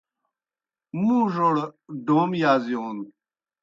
مُوڙوْڑ 1.03 1.55
ڈوم 2.05 2.29
یازِیون 2.41 2.97